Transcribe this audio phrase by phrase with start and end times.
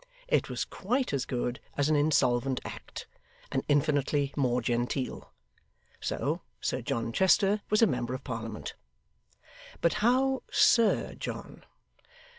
[0.27, 3.05] It was quite as good as an Insolvent Act,
[3.51, 5.31] and infinitely more genteel.
[5.99, 8.73] So Sir John Chester was a member of Parliament.
[9.79, 11.63] But how Sir John?